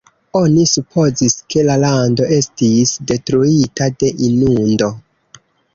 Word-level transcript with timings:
Oni 0.37 0.63
supozis 0.71 1.35
ke 1.55 1.65
la 1.69 1.75
lando 1.83 2.27
estis 2.39 2.97
detruita 3.13 3.93
de 4.03 4.15
inundo. 4.31 4.95